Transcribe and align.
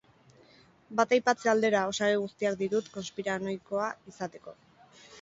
Bat 0.99 1.13
aipatze 1.17 1.51
aldera, 1.53 1.83
osagai 1.93 2.17
guztiak 2.23 2.59
ditut 2.65 2.93
konspiranoikoa 2.99 3.95
izateko. 4.15 4.61